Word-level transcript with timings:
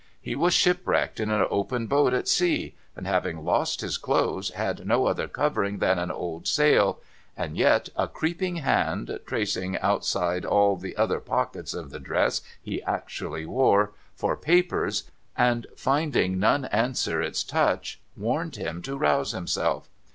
He 0.19 0.35
was 0.35 0.55
shipwrecked 0.55 1.19
in 1.19 1.29
an 1.29 1.45
open 1.51 1.85
boat 1.85 2.11
at 2.11 2.27
sea, 2.27 2.73
and 2.95 3.05
having 3.05 3.45
lost 3.45 3.81
his 3.81 3.99
clothes, 3.99 4.49
had 4.49 4.87
no 4.87 5.05
other 5.05 5.27
covering 5.27 5.77
than 5.77 5.99
an 5.99 6.09
old 6.09 6.47
sail; 6.47 6.99
and 7.37 7.55
yet 7.55 7.89
a 7.95 8.07
creeping 8.07 8.55
hand, 8.55 9.19
tracing 9.27 9.77
outside 9.77 10.43
all 10.43 10.75
the 10.75 10.97
other 10.97 11.19
pockets 11.19 11.75
of 11.75 11.91
the 11.91 11.99
dress 11.99 12.41
he 12.59 12.81
actually 12.81 13.45
wore, 13.45 13.91
for 14.15 14.35
papers, 14.35 15.03
and 15.37 15.67
finding 15.75 16.39
none 16.39 16.65
answer 16.65 17.21
its 17.21 17.43
touch, 17.43 17.99
warned 18.17 18.55
him 18.55 18.81
to 18.81 18.97
rouse 18.97 19.33
himself. 19.33 19.87